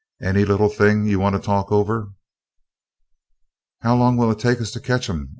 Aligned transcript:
Any 0.19 0.45
little 0.45 0.69
thing 0.69 1.05
you 1.05 1.19
want 1.19 1.35
to 1.35 1.39
talk 1.39 1.71
over?" 1.71 2.09
"How 3.83 3.95
long 3.95 4.17
will 4.17 4.31
it 4.31 4.39
take 4.39 4.59
us 4.59 4.71
to 4.71 4.79
catch 4.79 5.07
'em?" 5.07 5.29